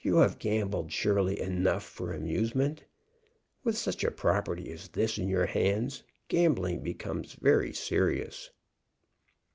[0.03, 2.85] "You have gambled surely enough for amusement.
[3.63, 8.49] With such a property as this in your hands gambling becomes very serious."